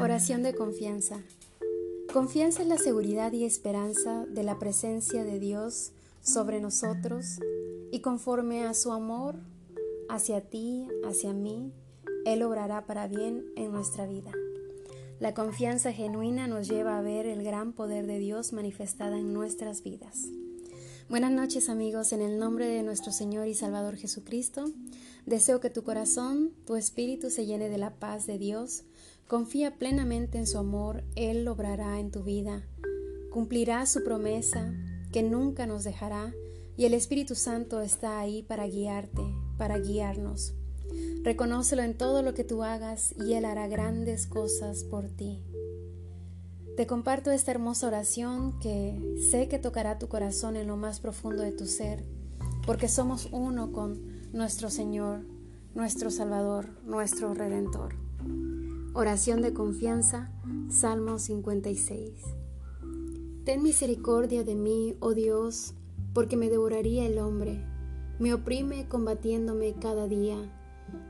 [0.00, 1.20] Oración de confianza.
[2.10, 5.92] Confianza en la seguridad y esperanza de la presencia de Dios
[6.22, 7.38] sobre nosotros
[7.92, 9.36] y conforme a su amor
[10.08, 11.74] hacia ti, hacia mí,
[12.24, 14.32] Él obrará para bien en nuestra vida.
[15.18, 19.82] La confianza genuina nos lleva a ver el gran poder de Dios manifestada en nuestras
[19.82, 20.30] vidas.
[21.10, 24.70] Buenas noches amigos, en el nombre de nuestro Señor y Salvador Jesucristo,
[25.26, 28.84] deseo que tu corazón, tu espíritu se llene de la paz de Dios,
[29.26, 32.62] confía plenamente en su amor, Él obrará en tu vida,
[33.32, 34.72] cumplirá su promesa
[35.10, 36.32] que nunca nos dejará
[36.76, 39.22] y el Espíritu Santo está ahí para guiarte,
[39.58, 40.54] para guiarnos.
[41.24, 45.42] Reconócelo en todo lo que tú hagas y Él hará grandes cosas por ti.
[46.80, 48.98] Te comparto esta hermosa oración que
[49.30, 52.06] sé que tocará tu corazón en lo más profundo de tu ser,
[52.64, 54.00] porque somos uno con
[54.32, 55.26] nuestro Señor,
[55.74, 57.96] nuestro Salvador, nuestro Redentor.
[58.94, 60.32] Oración de confianza,
[60.70, 62.12] Salmo 56.
[63.44, 65.74] Ten misericordia de mí, oh Dios,
[66.14, 67.62] porque me devoraría el hombre,
[68.18, 70.38] me oprime combatiéndome cada día.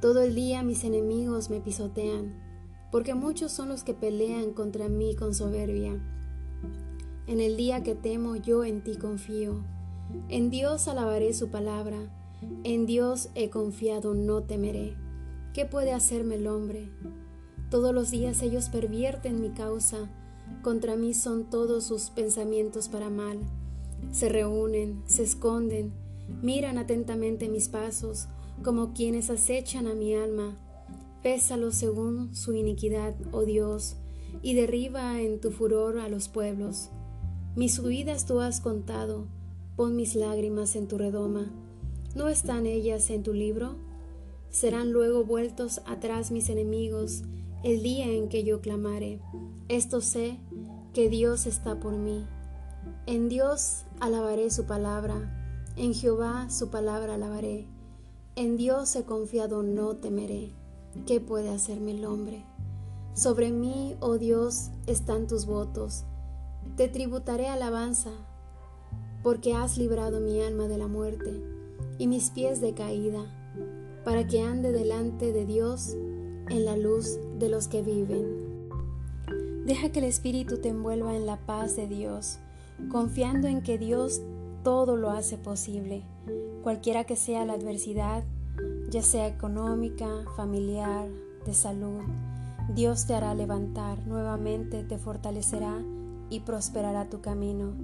[0.00, 2.51] Todo el día mis enemigos me pisotean
[2.92, 5.98] porque muchos son los que pelean contra mí con soberbia.
[7.26, 9.64] En el día que temo yo en ti confío.
[10.28, 11.96] En Dios alabaré su palabra.
[12.64, 14.94] En Dios he confiado, no temeré.
[15.54, 16.90] ¿Qué puede hacerme el hombre?
[17.70, 20.10] Todos los días ellos pervierten mi causa.
[20.62, 23.38] Contra mí son todos sus pensamientos para mal.
[24.10, 25.94] Se reúnen, se esconden,
[26.42, 28.28] miran atentamente mis pasos,
[28.62, 30.58] como quienes acechan a mi alma
[31.22, 33.96] Pésalo según su iniquidad, oh Dios,
[34.42, 36.90] y derriba en tu furor a los pueblos.
[37.54, 39.28] Mis huidas tú has contado,
[39.76, 41.52] pon mis lágrimas en tu redoma.
[42.16, 43.76] ¿No están ellas en tu libro?
[44.50, 47.22] Serán luego vueltos atrás mis enemigos
[47.62, 49.20] el día en que yo clamare.
[49.68, 50.38] Esto sé
[50.92, 52.26] que Dios está por mí.
[53.06, 57.68] En Dios alabaré su palabra, en Jehová su palabra alabaré.
[58.34, 60.61] En Dios he confiado, no temeré.
[61.06, 62.44] ¿Qué puede hacerme el hombre?
[63.14, 66.04] Sobre mí, oh Dios, están tus votos.
[66.76, 68.10] Te tributaré alabanza,
[69.22, 71.42] porque has librado mi alma de la muerte
[71.98, 73.24] y mis pies de caída,
[74.04, 75.94] para que ande delante de Dios
[76.48, 78.68] en la luz de los que viven.
[79.64, 82.38] Deja que el Espíritu te envuelva en la paz de Dios,
[82.90, 84.20] confiando en que Dios
[84.62, 86.02] todo lo hace posible,
[86.62, 88.24] cualquiera que sea la adversidad
[88.90, 91.08] ya sea económica, familiar,
[91.46, 92.02] de salud.
[92.74, 95.82] Dios te hará levantar, nuevamente te fortalecerá
[96.30, 97.74] y prosperará tu camino.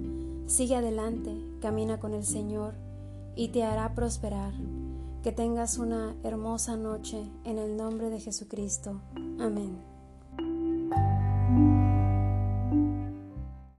[0.47, 2.73] Sigue adelante, camina con el Señor
[3.35, 4.53] y te hará prosperar.
[5.23, 9.01] Que tengas una hermosa noche en el nombre de Jesucristo.
[9.39, 9.88] Amén.